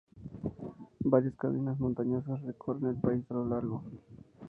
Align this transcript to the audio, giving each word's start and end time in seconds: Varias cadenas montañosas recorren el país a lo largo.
Varias 1.01 1.35
cadenas 1.35 1.79
montañosas 1.79 2.41
recorren 2.41 2.87
el 2.89 2.95
país 2.95 3.23
a 3.29 3.35
lo 3.35 3.45
largo. 3.45 3.83